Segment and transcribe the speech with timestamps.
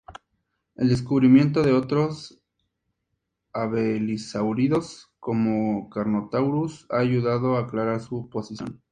[0.77, 2.41] El descubrimiento de otros
[3.53, 8.81] abelisáuridos como "Carnotaurus" ha ayudado a aclarar su posición.